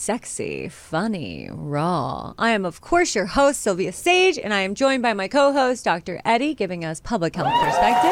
[0.00, 2.32] Sexy, Funny, Raw.
[2.38, 5.52] I am, of course, your host, Sylvia Sage, and I am joined by my co
[5.52, 6.22] host, Dr.
[6.24, 8.10] Eddie, giving us public health perspective.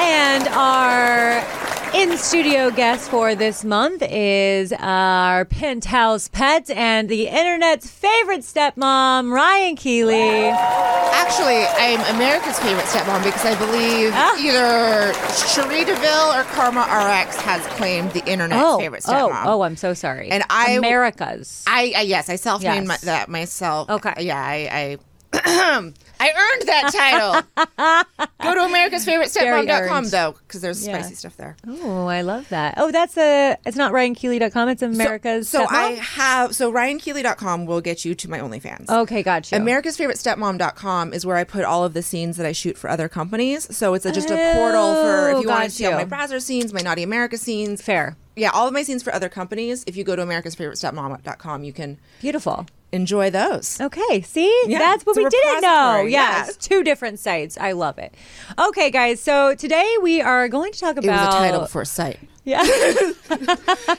[0.00, 1.57] And our
[1.94, 9.32] in studio guest for this month is our penthouse pet and the internet's favorite stepmom,
[9.32, 10.48] Ryan Keely.
[10.48, 14.36] Actually, I'm America's favorite stepmom because I believe Ah.
[14.38, 19.42] either Cherie DeVille or Karma RX has claimed the internet's Oh, favorite oh, stepmom.
[19.46, 20.30] oh, I'm so sorry.
[20.30, 21.64] And I- America's.
[21.66, 23.02] I, I yes, I self-named Yes.
[23.04, 23.88] my, that myself.
[23.90, 24.14] Okay.
[24.20, 24.98] Yeah, I
[25.32, 28.24] I, I earned that title.
[28.42, 30.98] Go to America's favorite stepmom.com though, because there's Yeah.
[30.98, 31.56] spicy stuff there.
[31.66, 32.74] Oh, I love that.
[32.76, 33.56] Oh, that's a.
[33.66, 34.68] It's not RyanKeely.com.
[34.68, 35.48] It's America's.
[35.48, 35.72] So Stepmom?
[35.72, 38.88] I have so RyanKeely.com will get you to my OnlyFans.
[38.88, 39.56] Okay, got you.
[39.58, 42.90] America's Favorite Stepmom.com is where I put all of the scenes that I shoot for
[42.90, 43.74] other companies.
[43.76, 46.04] So it's a, just a portal for Oh, if you want to see all my
[46.04, 47.82] Brazzers scenes, my Naughty America scenes.
[47.82, 48.16] Fair.
[48.36, 49.82] Yeah, all of my scenes for other companies.
[49.88, 52.66] If you go to America's Favorite Stepmom.com, you can Beautiful.
[52.92, 53.80] Enjoy those.
[53.80, 54.62] Okay, see?
[54.66, 55.68] Yeah, That's what we didn't know.
[55.68, 56.46] repository, yeah.
[56.46, 57.58] Yes, two different sites.
[57.58, 58.14] I love it.
[58.58, 61.82] Okay, guys, so today we are going to talk It about was a title for
[61.82, 62.18] a site.
[62.48, 62.64] Yeah.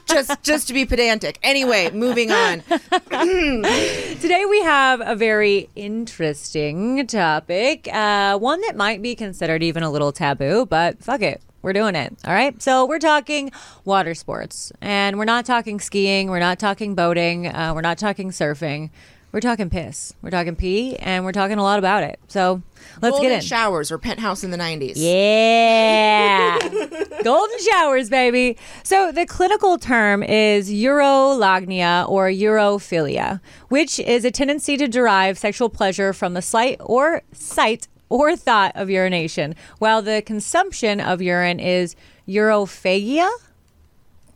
[0.08, 1.38] Just just to be pedantic.
[1.44, 2.62] Anyway, moving on.
[3.12, 9.92] Today we have a very interesting topic, uh, one that might be considered even a
[9.92, 11.44] little taboo, but fuck it.
[11.62, 12.16] We're doing it.
[12.26, 12.60] All right.
[12.60, 13.52] So we're talking
[13.86, 16.32] water sports, and we're not talking skiing.
[16.32, 17.48] We're not talking boating.
[17.48, 18.90] Uh, we're not talking surfing.
[19.32, 20.16] We're talking piss.
[20.24, 22.20] We're talking pee, and we're talking a lot about it.
[22.28, 22.64] So
[23.00, 23.42] let's Golden get in.
[23.42, 24.94] showers or penthouse in the 90s.
[24.96, 26.58] Yeah.
[27.24, 28.58] Golden showers, baby.
[28.84, 35.70] So the clinical term is urolagnia or urophilia, which is a tendency to derive sexual
[35.70, 41.60] pleasure from the sight or sight or thought of urination, while the consumption of urine
[41.60, 41.96] is
[42.28, 43.30] urophagia.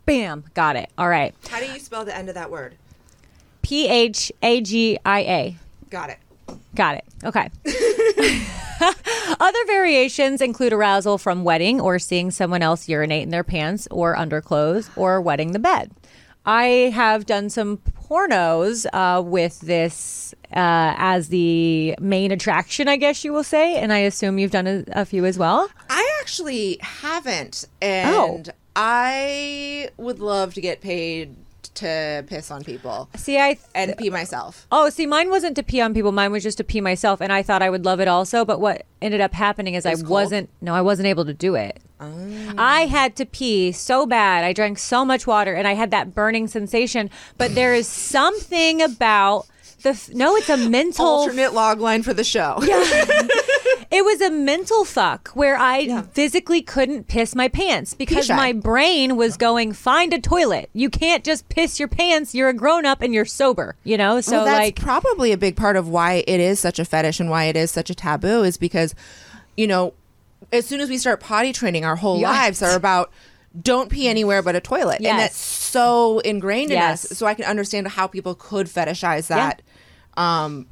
[0.06, 0.90] Bam, got it.
[0.96, 1.34] All right.
[1.48, 2.76] How do you spell the end of that word?
[3.64, 5.56] P H A G I A.
[5.90, 6.18] Got it.
[6.74, 7.04] Got it.
[7.24, 7.50] Okay.
[9.40, 14.14] Other variations include arousal from wetting or seeing someone else urinate in their pants or
[14.16, 15.90] underclothes or wetting the bed.
[16.46, 23.24] I have done some pornos uh, with this uh, as the main attraction, I guess
[23.24, 25.70] you will say, and I assume you've done a, a few as well.
[25.88, 27.86] I actually haven't, Oh.
[28.36, 31.34] and I would love to get paid
[31.76, 34.66] to piss on people See, I and pee myself.
[34.70, 36.12] Oh, see, mine wasn't to pee on people.
[36.12, 38.44] Mine was just to pee myself, and I thought I would love it also.
[38.44, 40.08] But what ended up happening is I cold?
[40.08, 40.50] wasn't.
[40.60, 41.80] No, I wasn't able to do it.
[42.00, 42.54] Oh.
[42.58, 44.44] I had to pee so bad.
[44.44, 47.10] I drank so much water, and I had that burning sensation.
[47.38, 49.46] But there is something about
[49.84, 49.90] the.
[49.90, 51.06] f- No, it's a mental.
[51.06, 52.58] Alternate log line for the show.
[52.62, 53.22] Yeah.
[53.90, 59.14] It was a mental fuck where I physically couldn't piss my pants because my brain
[59.14, 60.68] was going, find a toilet.
[60.72, 62.34] You can't just piss your pants.
[62.34, 64.20] You're a grown up and you're sober, you know?
[64.20, 67.20] So, well, that's like, probably a big part of why it is such a fetish
[67.20, 68.96] and why it is such a taboo is because,
[69.56, 69.92] you know,
[70.52, 72.30] as soon as we start potty training, our whole Yeah.
[72.30, 73.12] lives are about
[73.62, 75.10] don't pee anywhere but a toilet, Yes.
[75.10, 77.04] and that's so ingrained Yes.
[77.04, 77.18] in us.
[77.18, 79.62] So I can understand how people could fetishize that.
[80.16, 80.66] Um,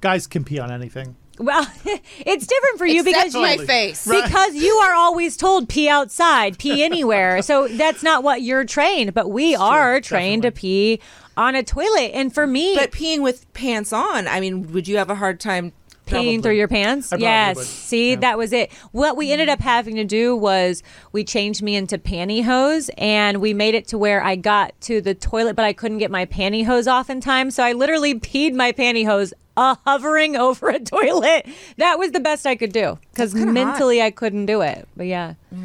[0.00, 1.16] Guys can pee on anything.
[1.38, 4.06] Well, it's different for you except because you, my face.
[4.06, 7.42] because you are always told pee outside, pee anywhere.
[7.42, 11.00] so that's not what you're trained, but we are trained to pee
[11.36, 12.10] on a toilet.
[12.12, 15.40] And for me, But peeing with pants on, I mean, would you have a hard
[15.40, 15.72] time?
[16.10, 16.38] Peeing Probably.
[16.42, 17.12] through your pants.
[17.12, 17.56] I Yes.
[17.56, 17.66] would.
[17.66, 18.16] See, Yeah.
[18.16, 18.70] that was it.
[18.92, 20.82] What we ended up having to do was
[21.12, 25.14] we changed me into pantyhose and we made it to where I got to the
[25.14, 27.50] toilet, but I couldn't get my pantyhose off in time.
[27.50, 31.46] So I literally peed my pantyhose uh, hovering over a toilet.
[31.76, 33.52] That was the best I could do because kinda hot.
[33.54, 34.86] mentally I couldn't do it.
[34.96, 35.34] But yeah.
[35.52, 35.58] Yeah.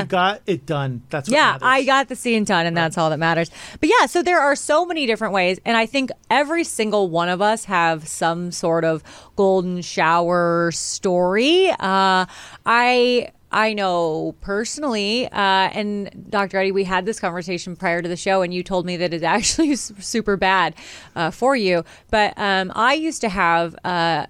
[0.00, 1.02] You got it done.
[1.10, 1.62] That's what Yeah, matters.
[1.64, 3.50] I got the scene done, and that's all that matters.
[3.80, 7.28] But yeah, so there are so many different ways, and I think every single one
[7.28, 9.02] of us have some sort of
[9.36, 11.70] golden shower story.
[11.78, 12.26] Uh,
[12.66, 13.32] I.
[13.50, 16.58] I know personally, uh, and Dr.
[16.58, 19.24] Eddie, we had this conversation prior to the show, and you told me that it's
[19.36, 20.74] actually super bad
[21.16, 21.82] uh, for you.
[22.10, 24.26] But um, I used to have uh,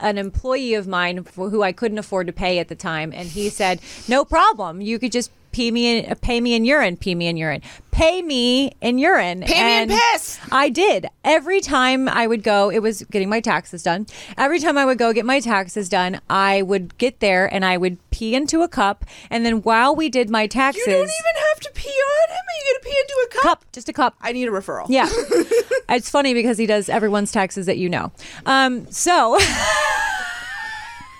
[0.00, 3.28] an employee of mine for who I couldn't afford to pay at the time, and
[3.28, 4.80] he said, "No problem.
[4.80, 7.60] You could just pee me in, pay me in urine, pee me in urine,
[7.90, 9.42] pay me in urine.
[9.42, 10.38] Pay me in piss.
[10.50, 11.06] I did.
[11.24, 14.06] Every time I would go, it was getting my taxes done.
[14.38, 17.76] Every time I would go get my taxes done, I would get there and I
[17.76, 19.04] would pee into a cup.
[19.28, 22.36] And then while we did my taxes, You don't even have to pee on him.
[22.36, 23.42] Are you gonna pee into a cup?
[23.42, 24.14] cup, just a cup.
[24.20, 24.86] I need a referral.
[24.88, 25.08] Yeah.
[25.88, 28.12] it's funny because he does everyone's taxes that you know.
[28.46, 29.36] Um, so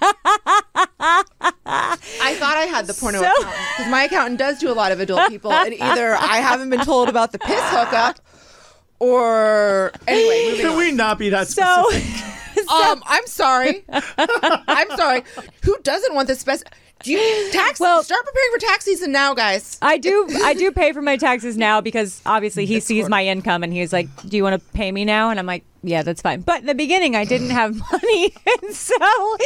[0.02, 1.24] I
[2.38, 5.00] thought I had the porno So- accountant because my accountant does do a lot of
[5.00, 8.20] adult people, and either I haven't been told about the piss hookup,
[8.98, 10.78] or anyway, moving Can on.
[10.78, 12.26] we not be that so specific?
[12.70, 13.84] Um, I'm sorry.
[13.88, 15.22] I'm sorry.
[15.64, 16.60] Who doesn't want this spec?
[17.02, 17.80] Do you tax?
[17.80, 19.78] Well- start preparing for tax season now, guys.
[19.80, 23.62] I do I do pay for my taxes now because obviously he sees my income
[23.62, 26.22] and he's like, "Do you want to pay me now?" And I'm like, "Yeah, that's
[26.22, 29.36] fine." But in the beginning, I didn't have money, and so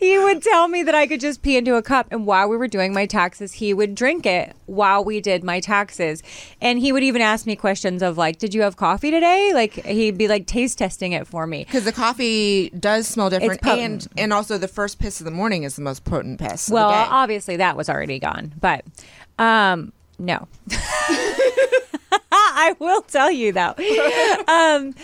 [0.00, 2.08] he would tell me that I could just pee into a cup.
[2.10, 5.60] And while we were doing my taxes, he would drink it while we did my
[5.60, 6.22] taxes,
[6.60, 9.74] and he would even ask me questions of like, "Did you have coffee today?" Like
[9.84, 11.64] he'd be like taste testing it for me.
[11.64, 14.06] Because the coffee does smell different, potent.
[14.06, 16.68] and and also the first piss of the morning is the most potent piss.
[16.68, 17.10] Well, of the day.
[17.10, 18.84] obviously that was already gone, but
[19.38, 20.48] um, no.
[22.32, 23.74] I will tell you though.
[24.46, 24.94] Um,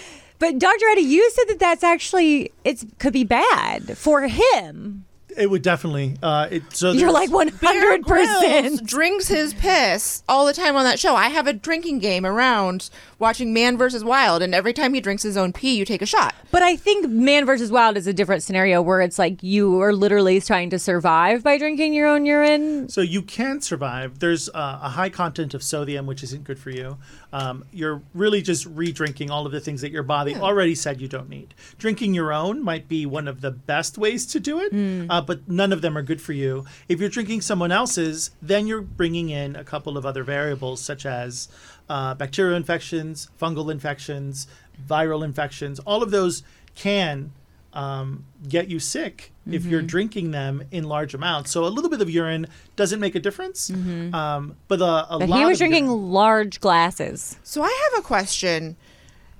[0.40, 0.88] but Dr.
[0.90, 5.04] Eddie, you said that that's actually it could be bad for him.
[5.36, 6.16] It would definitely.
[6.22, 8.86] Uh, it, so You're like one Bear hundred Grylls percent.
[8.86, 11.14] drinks his piss all the time on that show.
[11.14, 15.22] I have a drinking game around watching Man versus Wild, and every time he drinks
[15.22, 16.34] his own pee, you take a shot.
[16.50, 19.92] But I think Man versus Wild is a different scenario where it's like you are
[19.92, 22.88] literally trying to survive by drinking your own urine.
[22.88, 24.18] So you can survive.
[24.18, 26.98] There's uh, a high content of sodium, which isn't good for you.
[27.32, 31.06] Um, you're really just re-drinking all of the things that your body already said you
[31.08, 31.54] don't need.
[31.78, 34.72] Drinking your own might be one of the best ways to do it,
[35.10, 36.64] uh, but none of them are good for you.
[36.88, 41.04] If you're drinking someone else's, then you're bringing in a couple of other variables, such
[41.06, 41.48] as
[41.88, 44.46] uh, bacterial infections, fungal infections,
[44.88, 45.78] viral infections.
[45.80, 46.42] All of those
[46.74, 47.32] can
[47.72, 49.70] um, get you sick if Mm-hmm.
[49.70, 51.50] you're drinking them in large amounts.
[51.50, 52.46] So a little bit of urine
[52.76, 55.18] doesn't make a difference, um, but a, a Mm-hmm.
[55.18, 57.36] But lot he was of drinking urine- large glasses.
[57.42, 58.76] So I have a question.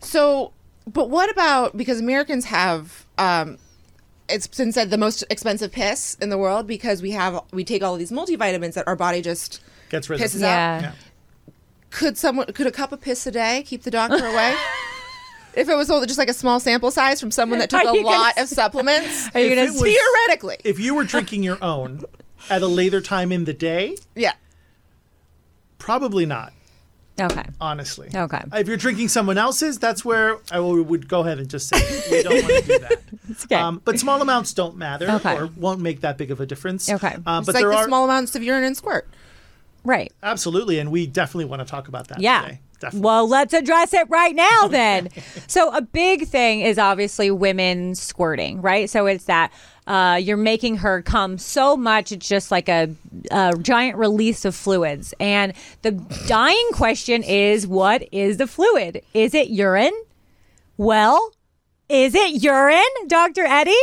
[0.00, 0.52] So,
[0.92, 3.58] but what about because Americans have um
[4.30, 7.82] it's been said the most expensive piss in the world because we have we take
[7.82, 10.40] all of these multivitamins that our body just gets rid pisses of.
[10.42, 10.80] Yeah.
[10.80, 10.92] Yeah.
[11.90, 14.54] could someone could a cup of piss a day keep the doctor away?
[15.54, 17.86] if it was only just like a small sample size from someone that took a
[17.86, 21.58] you gonna lot of supplements, Are you gonna was- theoretically, If you were drinking your
[21.62, 22.04] own
[22.48, 24.32] at a later time in the day, yeah.
[25.78, 26.52] probably not.
[27.20, 27.44] Okay.
[27.60, 28.08] Honestly.
[28.14, 28.42] Okay.
[28.54, 31.78] If you're drinking someone else's, that's where I would would go ahead and just say
[32.10, 32.98] we don't want to do that.
[33.44, 33.54] okay.
[33.56, 35.36] Um, but small amounts don't matter Okay.
[35.36, 36.88] or won't make that big of a difference.
[36.90, 37.16] Okay.
[37.26, 39.08] Uh, It's but like there the are small amounts of urine and squirt.
[39.84, 40.12] Right.
[40.22, 42.42] absolutely, and we definitely want to talk about that Yeah.
[42.42, 42.60] today.
[42.80, 43.04] Definitely.
[43.04, 45.10] Well, let's address it right now then.
[45.46, 48.88] so, a big thing is obviously women squirting, right?
[48.90, 49.52] So, it's that
[49.86, 52.94] uh, you're making her come so much, it's just like a,
[53.30, 55.12] a giant release of fluids.
[55.18, 55.92] And the
[56.26, 59.02] dying question is what is the fluid?
[59.14, 59.98] Is it urine?
[60.76, 61.32] Well,
[61.88, 63.42] is it urine, Dr.
[63.44, 63.74] Eddie?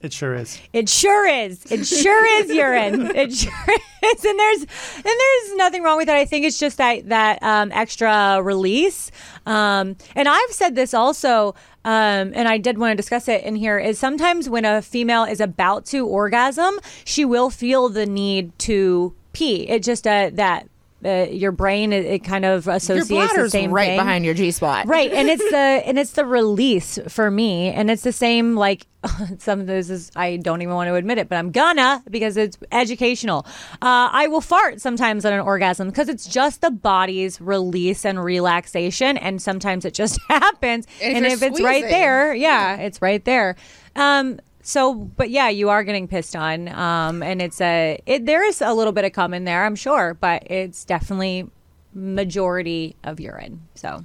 [0.00, 0.58] It sure is.
[0.72, 1.70] It sure is.
[1.70, 3.14] It sure is urine.
[3.14, 4.24] It sure is.
[4.24, 6.14] And there's and there's nothing wrong with it.
[6.14, 9.10] I think it's just that that um, extra release.
[9.44, 11.54] Um, and I've said this also,
[11.84, 13.78] um, and I did want to discuss it in here.
[13.78, 19.14] Is sometimes when a female is about to orgasm, she will feel the need to
[19.34, 19.68] pee.
[19.68, 20.69] It just uh, that.
[21.02, 23.98] Uh, your brain it, it kind of Your associates the bladder's same right thing.
[23.98, 24.86] behind your G spot.
[24.86, 28.86] right and it's the and it's the release for me and it's the same like
[29.38, 32.36] some of this is i don't even want to admit it but i'm gonna because
[32.36, 33.46] it's educational.
[33.80, 38.22] Uh, i will fart sometimes on an orgasm because it's just the body's release and
[38.22, 40.86] relaxation and sometimes it just happens.
[41.00, 43.56] And if and if it's right there yeah it's right there.
[43.96, 48.44] Um so but yeah you are getting pissed on um and it's a it there
[48.44, 51.48] is a little bit of cum in there i'm sure but it's definitely
[51.94, 54.04] majority of urine so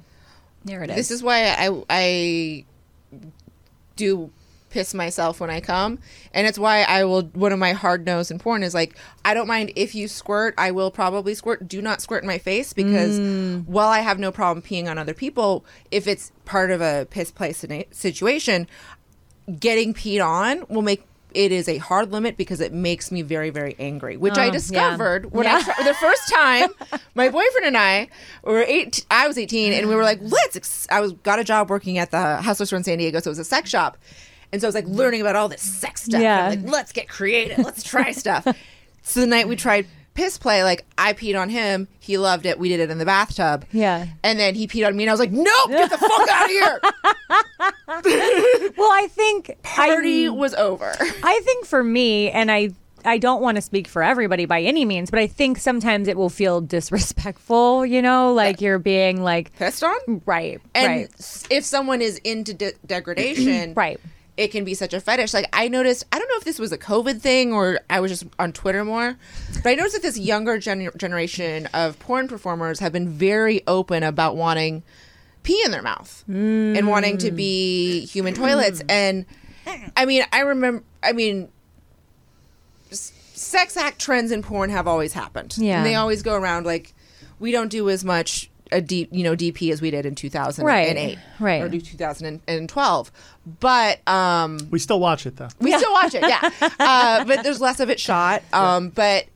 [0.64, 2.64] there it is This is why I I
[3.94, 4.30] do
[4.68, 6.00] piss myself when I come,
[6.34, 7.22] and it's why I will.
[7.22, 10.54] One of my hard no's in porn is like I don't mind if you squirt.
[10.58, 11.68] I will probably squirt.
[11.68, 13.18] Do not squirt in my face because
[13.66, 17.30] while I have no problem peeing on other people, if it's part of a piss
[17.30, 17.52] play
[17.92, 18.66] situation,
[19.60, 21.04] getting peed on will make.
[21.34, 24.46] It is a hard limit because it makes me very, very angry, which Oh, I
[24.46, 24.52] yeah.
[24.52, 25.56] discovered when Yeah.
[25.56, 26.70] I tried, the first time.
[27.14, 28.08] My boyfriend and I
[28.42, 29.04] were eight.
[29.10, 30.86] I was eighteen, and we were like, "Let's." Ex-.
[30.90, 33.32] I was got a job working at the Hustler store in San Diego, so it
[33.32, 33.98] was a sex shop,
[34.50, 36.22] and so I was like learning about all this sex stuff.
[36.22, 36.48] Yeah.
[36.48, 37.58] Like, let's get creative.
[37.58, 38.46] Let's try stuff.
[39.02, 39.86] so the night we tried
[40.16, 42.58] piss play, like I peed on him, he loved it.
[42.58, 43.64] We did it in the bathtub.
[43.70, 44.06] Yeah.
[44.24, 46.44] And then he peed on me, and I was like, "Nope, get the fuck out
[46.44, 46.80] of here!"
[48.76, 50.92] Well, I think Party I, was over.
[51.00, 52.70] I think for me, and I
[53.04, 56.16] I don't want to speak for everybody by any means, but I think sometimes it
[56.16, 57.86] will feel disrespectful.
[57.86, 60.22] You know, like you're being like Pissed on.
[60.26, 64.00] right, And right, if someone is into de- degradation, right.
[64.36, 65.32] It can be such a fetish.
[65.32, 68.10] Like I noticed, I don't know if this was a COVID thing or I was
[68.10, 69.16] just on Twitter more,
[69.62, 74.02] but I noticed that this younger gen- generation of porn performers have been very open
[74.02, 74.82] about wanting
[75.42, 78.38] pee in their mouth and wanting to be human mm.
[78.38, 78.82] toilets.
[78.88, 79.24] And
[79.96, 81.48] I mean, I remember, I mean,
[82.90, 85.56] sex act trends in porn have always happened.
[85.56, 85.78] Yeah.
[85.78, 86.94] and they always go around like
[87.38, 90.66] we don't do as much a deep, you know, DP as we did in 2008,
[90.66, 91.62] Right, right.
[91.62, 93.12] or do 2012.
[93.60, 95.48] But um, We still watch it though.
[95.60, 96.50] we still watch it, yeah.
[96.78, 98.42] Uh, but there's less of it shot.
[98.52, 99.26] Um, But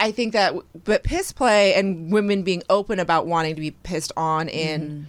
[0.00, 0.54] I think that,
[0.84, 5.06] but piss play and women being open about wanting to be pissed on and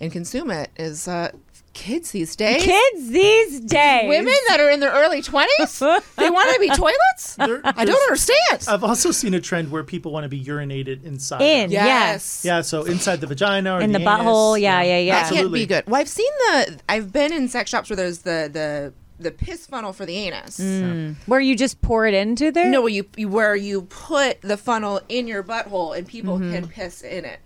[0.00, 1.32] and consume it is uh,
[1.78, 2.62] kids these days.
[2.62, 7.36] Kids these days, Women that are in their early 20s, they want to be toilets?
[7.36, 8.66] There- I don't understand.
[8.66, 11.40] I've also seen a trend where people want to be urinated inside.
[11.40, 11.86] in them.
[11.86, 15.22] yes, Yeah, so inside the vagina or In the anus, butthole, yeah, yeah, yeah.
[15.22, 15.84] That can't be good.
[15.86, 18.92] Well, I've seen the, I've been in sex shops where there's the, the,
[19.22, 20.58] the piss funnel for the anus.
[20.58, 21.14] Mm.
[21.26, 22.68] where you just pour it into there.
[22.68, 26.52] No, where you, you where you put the funnel in your butthole and people mm-hmm.
[26.52, 27.38] can piss in it.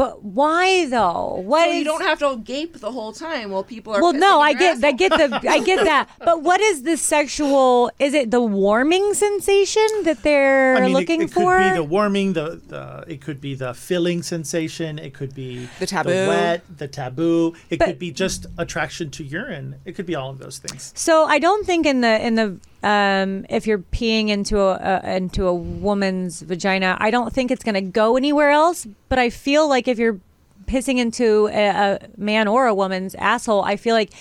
[0.00, 1.42] But why though?
[1.50, 4.00] What So you is- don't have to gape the whole time while people are.
[4.04, 6.08] Well, no, I get, I get the, I get that.
[6.28, 7.90] But what is the sexual?
[7.98, 11.58] Is it the warming sensation that they're I mean, it- looking it, for?
[11.58, 15.68] could be the warming, the, the it could be the filling sensation, it could be
[15.80, 16.10] The taboo.
[16.32, 17.54] wet, the taboo.
[17.68, 19.76] It But- could be just attraction to urine.
[19.84, 20.92] It could be all of those things.
[20.96, 25.16] So I don't think in the in the um, if you're peeing into a, a
[25.16, 28.86] into a woman's vagina, I don't think it's going to go anywhere else.
[29.08, 30.20] But I feel like if you're
[30.66, 34.12] pissing into a, a man or a woman's asshole, I feel like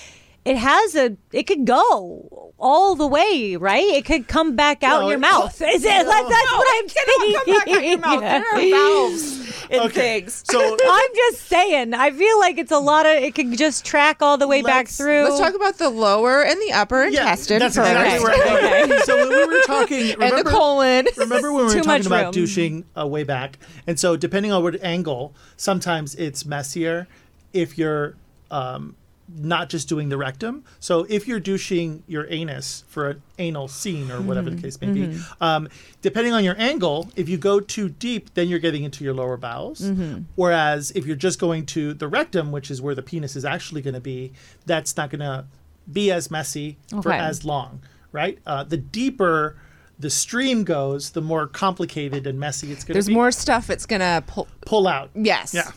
[0.45, 3.83] it has a it could go all the way, right?
[3.85, 5.61] It could come back out Well, your mouth.
[5.61, 6.07] Is it?
[6.07, 7.33] Like, that's what I'm saying.
[7.35, 8.19] Come back out your mouth.
[8.21, 10.43] There are valves in Okay, pigs.
[10.49, 11.93] so I'm just saying.
[11.93, 13.11] I feel like it's a lot of.
[13.13, 15.23] It could just track all the way back through.
[15.25, 17.89] Let's talk about the lower and the upper intestine that's first.
[17.89, 18.99] exactly where I'm.
[19.03, 21.07] So when we were talking, and the remember, colon.
[21.17, 22.45] remember when we were Too talking about room.
[22.45, 27.07] douching uh, way back, and so depending on what angle, sometimes it's messier
[27.53, 28.15] if you're
[28.51, 28.95] um,
[29.37, 30.63] not just doing the rectum.
[30.79, 34.55] So if you're douching your anus for an anal scene or whatever Mm-hmm.
[34.57, 35.69] the case may be, um,
[36.01, 39.37] depending on your angle, if you go too deep, then you're getting into your lower
[39.37, 39.81] bowels.
[39.81, 40.21] Mm-hmm.
[40.35, 43.81] Whereas if you're just going to the rectum, which is where the penis is actually
[43.81, 44.33] going to be,
[44.65, 45.45] that's not going to
[45.91, 47.17] be as messy for Okay.
[47.17, 47.81] as long,
[48.11, 48.39] right?
[48.45, 49.57] Uh, the deeper
[49.99, 52.93] the stream goes, the more complicated and messy it's going to be.
[52.93, 54.47] There's more stuff it's gonna pull.
[54.65, 55.09] pull out.
[55.13, 55.53] Yes.
[55.53, 55.71] Yeah.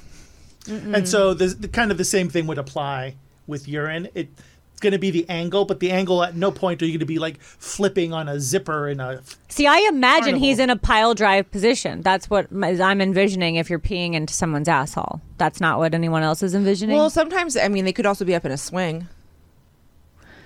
[0.68, 4.08] And so the, the kind of the same thing would apply with urine.
[4.14, 4.28] It,
[4.72, 7.00] it's going to be the angle, but the angle at no point are you going
[7.00, 9.22] to be like flipping on a zipper in a.
[9.48, 12.02] See, I imagine he's in a pile drive position.
[12.02, 15.20] That's what I'm envisioning if you're peeing into someone's asshole.
[15.38, 16.96] That's not what anyone else is envisioning.
[16.96, 19.08] Well, sometimes I mean they could also be up in a swing.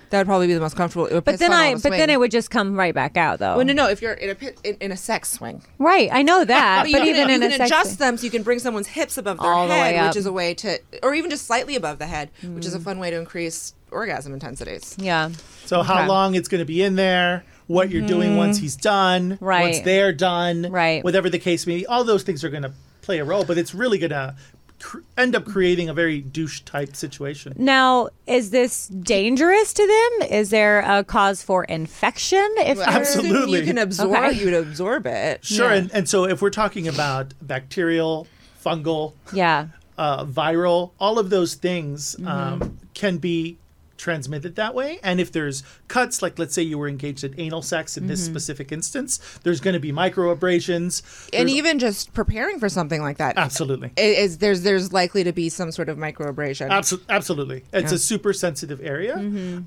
[0.09, 1.05] That would probably be the most comfortable.
[1.07, 2.93] a but piss then funnel I, on a but then it would just come right
[2.93, 3.57] back out, though.
[3.57, 3.87] Well, no, no.
[3.89, 6.83] If you're in a pit, in, in a sex swing, Right, I know that.
[6.85, 8.43] but, but you even can, in you a can sex adjust them so you can
[8.43, 10.09] bring someone's hips above their All the way head, up.
[10.09, 12.79] which is a way to, or even just slightly above the head, which is a
[12.79, 14.95] fun way to increase orgasm intensities.
[14.99, 15.29] yeah.
[15.65, 15.87] So Okay.
[15.87, 19.45] how long it's going to be in there, what you're doing once he's done, Mm-hmm.
[19.45, 19.61] Right.
[19.61, 21.03] once they're done, Right.
[21.03, 21.85] whatever the case may be.
[21.85, 22.71] All those things are going to
[23.01, 24.35] play a role, but it's really going to
[24.79, 27.53] cr- end up creating a very douche type situation.
[27.57, 29.85] Now, is this dangerous to
[30.19, 30.29] them?
[30.29, 32.47] Is there a cause for infection?
[32.57, 33.59] If Well, Absolutely.
[33.59, 34.11] you can absorb.
[34.11, 34.31] Okay.
[34.33, 35.43] You would absorb it.
[35.45, 35.69] Sure.
[35.69, 35.75] Yeah.
[35.77, 38.27] And, and so if we're talking about bacterial,
[38.63, 39.67] fungal, yeah.
[39.97, 42.27] uh, viral, all of those things Mm-hmm.
[42.27, 43.57] um, can be
[43.97, 44.99] transmitted that way.
[45.03, 48.09] And if there's cuts, like let's say you were engaged in anal sex in Mm-hmm.
[48.09, 51.01] this specific instance, there's going to be microabrasions.
[51.33, 53.91] And There's- even just preparing for something like that, absolutely.
[53.97, 56.69] is there's there's likely to be some sort of microabrasion.
[56.69, 57.63] Absol- absolutely.
[57.73, 59.15] It's a super sensitive area.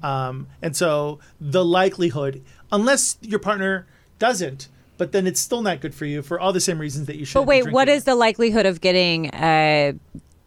[0.02, 3.86] Um, and so the likelihood, unless your partner
[4.18, 4.68] doesn't,
[4.98, 7.24] but then it's still not good for you for all the same reasons that you
[7.24, 7.34] should.
[7.38, 9.92] But wait, what is the likelihood of getting uh,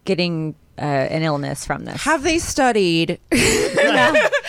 [0.04, 2.02] getting uh, an illness from this?
[2.02, 3.18] Have they studied?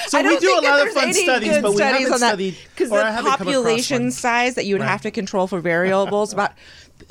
[0.08, 2.20] So I we don't a lot of fun studies, good but we studies haven't on
[2.22, 4.90] that, studied because or I the haven't population size that you would Right.
[4.90, 6.52] have to control for variables about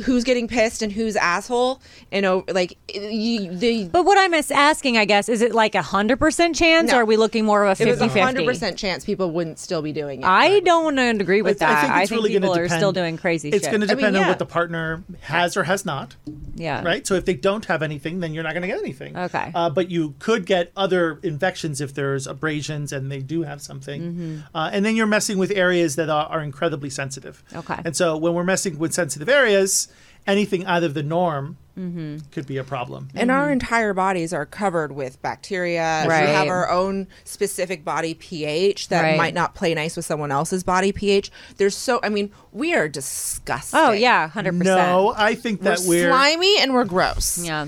[0.02, 4.96] who's getting pissed and who's asshole and oh, like you, the But what I'm asking,
[4.96, 6.98] I guess, is it like a hundred percent chance, No.
[6.98, 9.30] or are we looking more of a it was 50 a hundred percent chance people
[9.30, 10.26] wouldn't still be doing it.
[10.26, 11.84] I don't agree with I, that.
[11.84, 12.80] I think it's really people going to are depend.
[12.80, 15.64] still doing crazy It's going to I mean, depend on what the partner has or
[15.64, 16.16] has not.
[16.54, 16.82] yeah.
[16.82, 17.06] right?
[17.06, 19.16] So if they don't have anything, then you're not going to get anything.
[19.16, 19.50] Okay.
[19.54, 24.02] Uh, but you could get other infections if there's abrasions and they do have something.
[24.02, 24.56] Mm-hmm.
[24.56, 27.42] Uh, and then you're messing with areas that are, are incredibly sensitive.
[27.54, 27.80] Okay.
[27.84, 29.83] And so when we're messing with sensitive areas,
[30.26, 32.18] anything out of the norm Mm-hmm.
[32.30, 33.08] could be a problem.
[33.16, 36.04] and our entire bodies are covered with bacteria.
[36.06, 36.28] Right.
[36.28, 39.16] We have our own specific body pH that Right.
[39.16, 41.32] might not play nice with someone else's body pH.
[41.56, 43.80] There's so, I mean, we are disgusting.
[43.80, 44.78] Oh yeah, hundred percent.
[44.88, 46.08] No, I think we're that we're.
[46.10, 47.44] slimy and we're gross.
[47.44, 47.66] Yeah.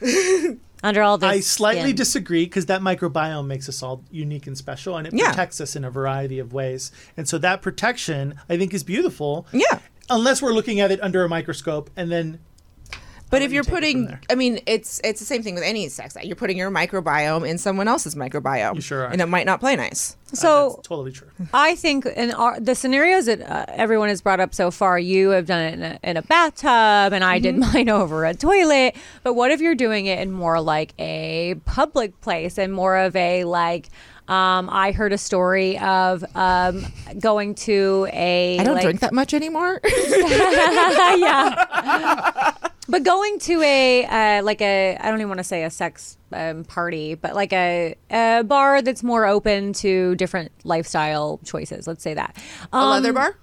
[0.84, 1.96] Under all this, I slightly skin.
[1.96, 5.26] disagree because that microbiome makes us all unique and special, and it Yeah.
[5.30, 6.92] protects us in a variety of ways.
[7.16, 9.48] And so that protection, I think, is beautiful.
[9.52, 9.80] Yeah.
[10.10, 12.38] Unless we're looking at it under a microscope, and then
[13.30, 14.18] But I'll if you're you take it from putting.
[14.30, 16.26] I mean, it's it's the same thing with any sex act.
[16.26, 18.74] You're putting your microbiome in someone else's microbiome.
[18.76, 19.10] You sure are.
[19.10, 20.16] And it might not play nice.
[20.32, 21.28] So that's totally true.
[21.54, 25.30] I think in our, the scenarios that uh, everyone has brought up so far, you
[25.30, 28.96] have done it in a, in a bathtub, and I did mine over a toilet.
[29.22, 33.14] But what if you're doing it in more like a public place and more of
[33.16, 33.88] a like?
[34.28, 36.84] Um, I heard a story of um,
[37.18, 38.58] going to a.
[38.58, 39.80] I don't like- drink that much anymore.
[41.18, 42.52] yeah.
[42.90, 46.16] But going to a uh, like a I don't even want to say a sex
[46.32, 51.86] um, party, but like a, a bar that's more open to different lifestyle choices.
[51.86, 52.36] Let's say that
[52.72, 53.36] a Um, leather bar?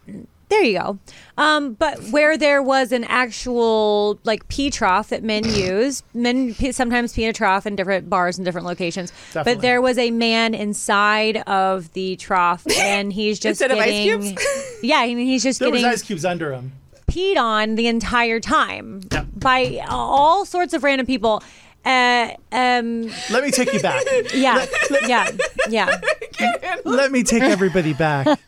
[0.50, 1.00] There you go.
[1.38, 6.72] Um, but where there was an actual like pee trough that men use, men pee,
[6.72, 9.12] sometimes pee in a trough in different bars and different locations.
[9.34, 9.56] Definitely.
[9.56, 13.90] But there was a man inside of the trough, and he's just Instead of ice
[13.90, 14.22] getting.
[14.36, 14.46] cubes?
[14.84, 16.74] yeah, I mean he's just There was getting ice cubes under him.
[17.10, 19.24] peed on the entire time Yeah.
[19.36, 21.42] by all sorts of random people.
[21.86, 24.04] Uh, um, Let me take you back.
[24.34, 24.66] yeah,
[25.08, 25.30] yeah,
[25.70, 26.02] yeah.
[26.86, 28.40] Let me take everybody back.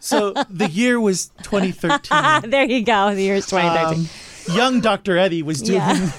[0.00, 2.50] So the year was 2013.
[2.50, 3.14] there you go.
[3.14, 4.06] The year's 2013.
[4.50, 5.16] Um, young Dr.
[5.16, 6.10] Eddie was doing Yeah.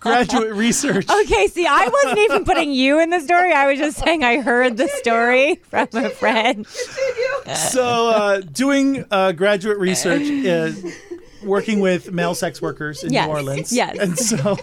[0.00, 1.06] graduate research.
[1.10, 3.52] okay, see, I wasn't even putting you in the story.
[3.52, 6.66] I was just saying I heard the story from a friend.
[6.66, 10.22] So uh, doing uh, graduate research.
[10.46, 10.72] Uh,
[11.44, 13.70] Working with male sex workers in Yes, New Orleans.
[13.70, 13.98] yes.
[13.98, 14.56] And so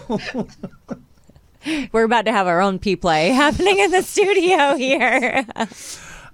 [1.92, 5.46] We're about to have our own pee play happening in the studio here.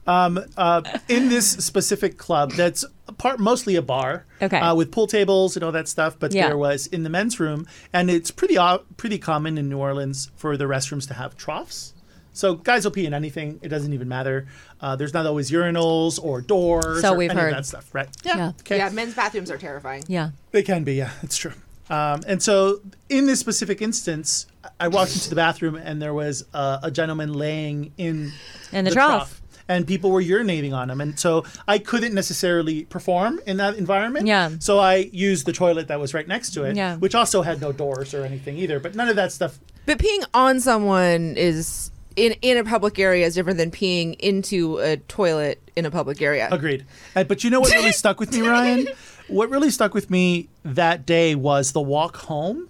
[0.06, 2.84] uh, in this specific club that's
[3.18, 4.58] part mostly a bar Okay.
[4.58, 6.46] uh, with pool tables and all that stuff but Yeah.
[6.48, 10.30] there was in the men's room and it's pretty o- pretty common in new orleans
[10.36, 11.92] for the restrooms to have troughs
[12.32, 14.46] so guys will pee in anything it doesn't even matter
[14.80, 17.50] uh, there's not always urinals or doors So or we've any heard.
[17.50, 18.52] of that stuff right Yeah.
[18.60, 20.04] okay Yeah, men's bathrooms are terrifying.
[20.06, 20.30] Yeah.
[20.52, 21.52] they can be, yeah, it's true.
[21.90, 24.46] Um, and so, in this specific instance,
[24.80, 28.32] I walked into the bathroom and there was uh, a gentleman laying in
[28.72, 29.40] In the trough.
[29.68, 31.00] and people were urinating on him.
[31.00, 34.26] And so, I couldn't necessarily perform in that environment.
[34.26, 34.50] Yeah.
[34.60, 36.96] So I used the toilet that was right next to it, Yeah.
[36.96, 38.80] which also had no doors or anything either.
[38.80, 39.58] But none of that stuff.
[39.86, 44.78] But peeing on someone is in in a public area is different than peeing into
[44.78, 46.48] a toilet in a public area.
[46.50, 46.84] Agreed.
[47.14, 48.88] Uh, but you know what really stuck with me, Ryan?
[49.28, 52.67] What really stuck with me that day was the walk home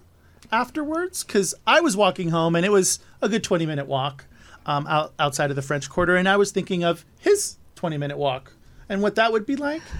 [0.51, 4.25] afterwards, because I was walking home and it was a good 20 minute walk
[4.65, 8.17] um, out, outside of the French Quarter, and I was thinking of his 20 minute
[8.17, 8.53] walk
[8.87, 9.81] and what that would be like.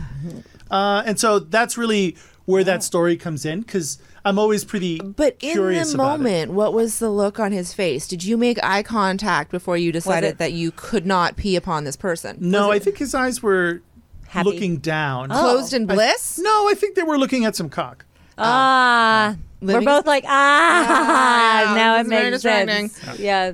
[0.71, 5.15] Uh, and so that's really where that story comes in, because I'm always pretty curious.
[5.15, 8.07] But in the moment, what was the look on his face?
[8.07, 11.95] Did you make eye contact before you decided that you could not pee upon this
[11.95, 12.38] person?
[12.39, 13.81] No, I think his eyes were
[14.27, 14.49] Happy?
[14.49, 15.29] looking down.
[15.29, 16.39] Closed in bliss?
[16.41, 18.05] No, I think they were looking at some cock.
[18.38, 21.69] Ah, we're Living- We're both like ah.
[21.69, 23.19] Yeah, now it is makes sense.
[23.19, 23.54] Yeah.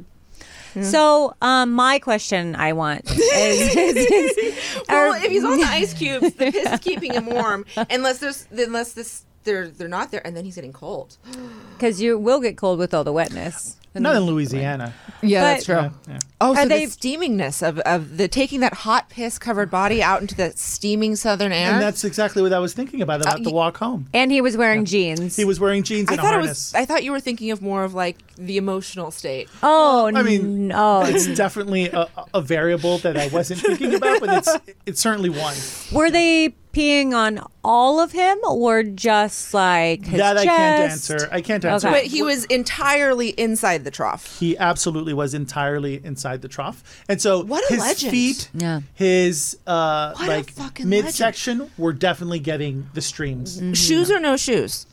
[0.81, 3.75] So, um, my question I want is,
[4.89, 7.65] Well, Or- if he's on the ice cubes, the piss is keeping him warm.
[7.89, 11.15] Unless there's, unless this, they're they're not there, and then he's getting cold.
[11.77, 13.77] because you will get cold with all the wetness.
[14.03, 14.93] Not in Louisiana.
[15.21, 15.75] Yeah, But- that's true.
[15.75, 16.19] Yeah, yeah.
[16.41, 20.03] Oh, Are so they- the steamingness of, of the taking that hot piss covered body
[20.03, 21.71] out into the steaming southern air.
[21.71, 24.07] And that's exactly what I was thinking about about oh, the walk home.
[24.13, 25.35] And he was wearing jeans.
[25.35, 26.73] He was wearing jeans I and a thought it harness.
[26.73, 26.75] was.
[26.75, 29.49] I thought you were thinking of more of like the emotional state.
[29.63, 30.75] oh, I mean, no.
[30.85, 31.05] Oh.
[31.05, 35.55] it's definitely a, a variable that I wasn't thinking about, but it's it's certainly one.
[35.93, 41.29] Were they peeing on all of him or just like his that I can't answer.
[41.31, 41.87] I can't answer.
[41.87, 42.01] Okay.
[42.01, 44.37] But he was entirely inside the trough.
[44.39, 48.11] He absolutely was entirely inside the trough, and so What a his legend.
[48.11, 48.81] feet, Yeah.
[48.93, 53.61] his uh, What like fucking midsection were definitely getting the streams.
[53.73, 54.85] Shoes or no shoes?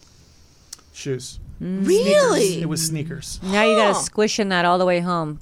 [0.93, 1.41] shoes.
[1.63, 2.61] Really?
[2.61, 3.39] It was sneakers.
[3.41, 5.39] Now you got to squish in that all the way home.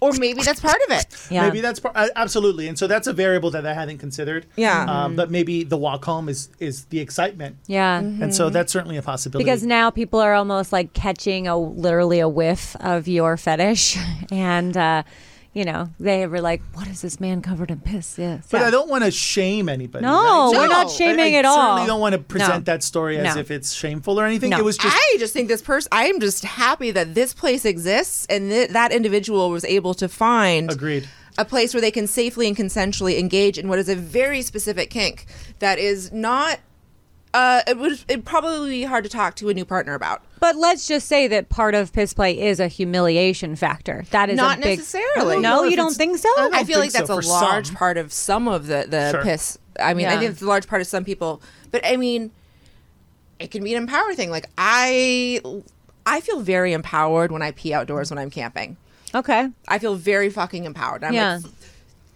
[0.00, 1.06] Or maybe that's part of it.
[1.30, 1.46] Yeah.
[1.46, 4.44] Maybe that's part, uh, absolutely, and so that's a variable that I hadn't considered.
[4.56, 4.84] Yeah.
[4.84, 7.98] um, but maybe the walk home is is the excitement, yeah.
[7.98, 9.44] and so that's certainly a possibility.
[9.44, 13.96] Because now people are almost like catching a literally a whiff of your fetish,
[14.30, 15.04] and uh,
[15.54, 18.66] you know they were like, "What is this man covered in piss?" Yeah, but so-
[18.66, 20.04] I don't want to shame anybody.
[20.04, 20.58] no, right?
[20.58, 21.56] we're not shaming I, I at all.
[21.56, 22.72] certainly don't want to present No.
[22.72, 23.40] that story as No.
[23.40, 24.50] if it's shameful or anything.
[24.50, 24.58] No.
[24.58, 25.88] It was just I just think this person.
[25.92, 30.08] I am just happy that this place exists and th- that individual was able to
[30.08, 31.08] find agreed.
[31.38, 34.90] a place where they can safely and consensually engage in what is a very specific
[34.90, 35.26] kink
[35.58, 36.58] that is not.
[37.34, 40.22] Uh, it would it'd probably be hard to talk to a new partner about.
[40.38, 44.04] But let's just say that part of piss play is a humiliation factor.
[44.10, 45.38] That is Not a big, necessarily.
[45.40, 46.28] No, you don't think so?
[46.36, 47.76] I don't I feel like that's so a large some.
[47.76, 49.22] part of some of the the Sure.
[49.22, 49.58] piss.
[49.80, 51.40] I mean, I think it's a large part of some people,
[51.70, 52.30] but I mean,
[53.38, 54.28] it can be an empower thing.
[54.30, 55.40] Like I,
[56.04, 58.76] I feel very empowered when I pee outdoors when I'm camping.
[59.14, 59.48] Okay.
[59.68, 61.02] I feel very fucking empowered.
[61.04, 61.36] I'm Yeah.
[61.42, 61.52] like,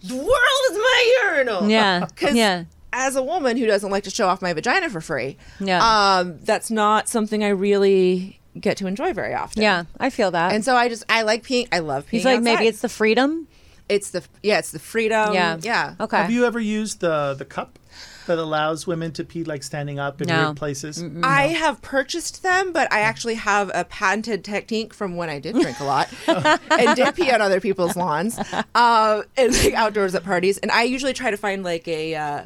[0.03, 1.67] the world is my urinal.
[1.69, 2.05] Yeah.
[2.31, 2.65] Yeah.
[2.93, 5.79] As a woman who doesn't like to show off my vagina for free, Yeah.
[6.19, 9.61] um, that's not something I really get to enjoy very often.
[9.61, 10.51] Yeah, I feel that.
[10.53, 11.67] And so I just I like peeing.
[11.71, 12.09] I love peeing.
[12.11, 13.47] He's like, maybe it's the freedom.
[13.89, 15.33] it's the yeah it's the freedom.
[15.33, 15.57] yeah.
[15.61, 15.95] yeah.
[15.99, 16.17] Okay.
[16.17, 17.77] Have you ever used the the cup
[18.25, 20.45] that allows women to pee like standing up in No.
[20.47, 21.01] weird places?
[21.23, 25.55] I have purchased them, but I actually have a patented technique from when I did
[25.61, 28.37] drink a lot and did pee on other people's lawns,
[28.75, 30.57] uh, and like outdoors at parties.
[30.57, 32.15] And I usually try to find like a.
[32.15, 32.45] Uh,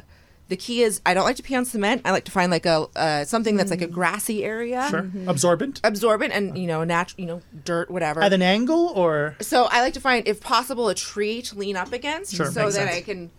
[0.52, 2.02] the key is I don't like to pee on cement.
[2.04, 3.92] I like to find like a uh, something that's like a mm.
[3.92, 5.00] grassy area, Sure.
[5.00, 5.20] Mm-hmm.
[5.20, 5.28] Mm-hmm.
[5.30, 5.80] Absorbent.
[5.82, 8.20] absorbent, and you know natural, you know dirt, whatever.
[8.20, 11.74] At an angle or so I like to find, if possible, a tree to lean
[11.76, 12.96] up against, Sure, so makes that sense.
[12.98, 13.30] I can,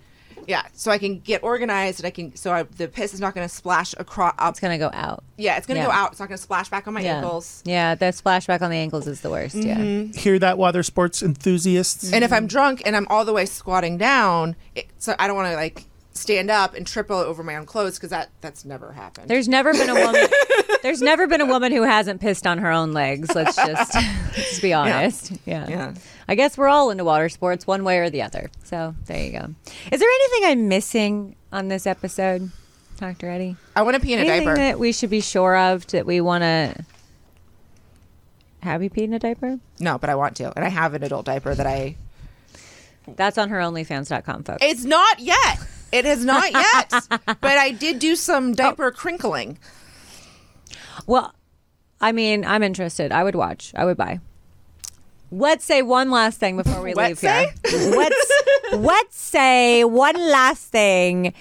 [0.47, 3.36] yeah, so I can get organized and I can, so I, the piss is not
[3.36, 4.34] going to splash across.
[4.39, 5.23] Up, It's gonna go out.
[5.38, 5.88] yeah, it's going to Yeah.
[5.88, 6.12] go out.
[6.12, 7.17] It's not going to splash back on my Yeah.
[7.17, 7.62] ankles.
[7.65, 9.56] Yeah, the splashback on the ankles is the worst.
[9.56, 9.78] Yeah.
[9.78, 10.17] Mm-hmm.
[10.17, 12.12] hear that water sports enthusiasts?
[12.12, 15.36] And if I'm drunk and I'm all the way squatting down, it, so I don't
[15.36, 18.91] want to like stand up and trip over my own clothes because that that's never
[18.93, 19.28] happened.
[19.30, 20.28] There's never been a woman.
[20.84, 23.34] there's never been a woman who hasn't pissed on her own legs.
[23.34, 23.95] Let's just
[24.38, 25.32] let's be honest.
[25.45, 25.67] Yeah.
[25.67, 25.93] Yeah.
[26.28, 28.49] I guess we're all into water sports one way or the other.
[28.63, 29.56] So there you go.
[29.91, 32.52] Is there anything I'm missing on this episode,
[32.97, 33.30] Dr.
[33.30, 33.58] Eddie?
[33.76, 34.56] I want to pee in a diaper.
[34.56, 36.86] that we should be sure of that we want to?
[38.62, 39.60] Have you peed in a diaper?
[39.80, 41.97] no, but I want to, and I have an adult diaper that I.
[43.06, 44.60] That's on her OnlyFans.com, folks.
[44.63, 45.58] It's not yet.
[45.93, 46.91] It has not yet.
[47.39, 48.53] but I did do some oh.
[48.56, 49.60] diaper crinkling.
[51.06, 51.36] Well,
[52.01, 53.12] I mean, I'm interested.
[53.12, 53.71] I would watch.
[53.75, 54.19] I would buy.
[55.32, 57.47] Let's say one last thing before we leave here.
[57.63, 58.32] Let's
[58.73, 61.34] let's say one last thing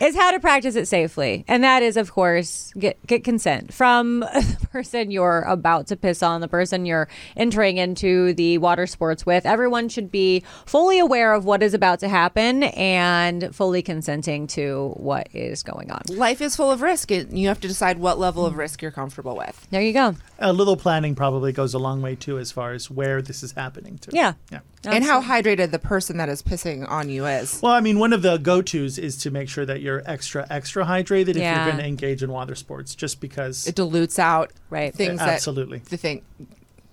[0.00, 4.20] is how to practice it safely, and that is, of course, get get consent from
[4.20, 9.26] the person you're about to piss on, the person you're entering into the water sports
[9.26, 9.46] with.
[9.46, 14.94] Everyone should be fully aware of what is about to happen and fully consenting to
[14.96, 16.02] what is going on.
[16.08, 18.90] Life is full of risk, and you have to decide what level of risk you're
[18.90, 19.66] comfortable with.
[19.70, 20.14] There you go.
[20.38, 23.52] a little planning probably goes a long way too, as far as where this is
[23.52, 24.10] happening to.
[24.12, 24.34] Yeah.
[24.50, 24.60] Yeah.
[24.84, 27.60] And how hydrated the person that is pissing on you is.
[27.62, 30.84] Well, I mean, one of the go-tos is to make sure that you're extra, extra
[30.84, 33.66] hydrated if you're going to engage in water sports, just because.
[33.66, 34.94] It dilutes out Right.
[34.94, 35.78] things that Absolutely.
[35.78, 36.22] the thing.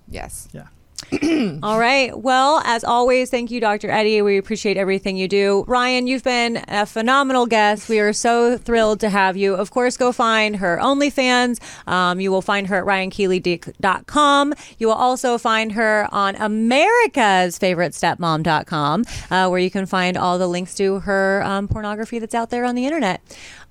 [0.08, 0.48] Yes.
[0.52, 0.66] yeah.
[1.62, 2.16] All right.
[2.18, 3.90] Well, as always, thank you, Dr.
[3.90, 4.20] Eddie.
[4.20, 5.64] We appreciate everything you do.
[5.66, 7.88] Ryan, you've been a phenomenal guest.
[7.88, 9.54] We are so thrilled to have you.
[9.54, 11.60] Of course, go find her OnlyFans.
[11.88, 14.54] Um, you will find her at ryankeely.com.
[14.78, 20.38] You will also find her on America's favorite stepmom.com, uh, where you can find all
[20.38, 23.22] the links to her um, pornography that's out there on the internet.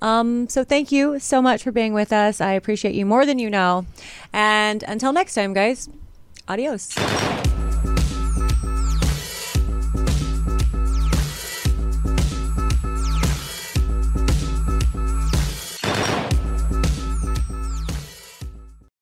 [0.01, 2.41] Um, so thank you so much for being with us.
[2.41, 3.85] I appreciate you more than you know.
[4.33, 5.87] And until next time, guys,
[6.49, 6.95] アディオス